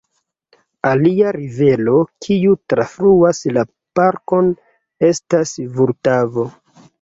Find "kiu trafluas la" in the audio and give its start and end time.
2.27-3.67